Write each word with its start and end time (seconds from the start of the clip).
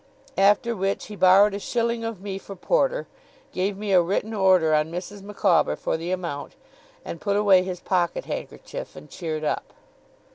After 0.39 0.75
which 0.75 1.05
he 1.05 1.15
borrowed 1.15 1.53
a 1.53 1.59
shilling 1.59 2.03
of 2.03 2.21
me 2.21 2.39
for 2.39 2.55
porter, 2.55 3.05
gave 3.51 3.77
me 3.77 3.93
a 3.93 4.01
written 4.01 4.33
order 4.33 4.73
on 4.73 4.91
Mrs. 4.91 5.21
Micawber 5.21 5.75
for 5.75 5.95
the 5.95 6.09
amount, 6.09 6.55
and 7.05 7.21
put 7.21 7.35
away 7.37 7.61
his 7.61 7.79
pocket 7.79 8.25
handkerchief, 8.25 8.95
and 8.95 9.11
cheered 9.11 9.43
up. 9.43 9.73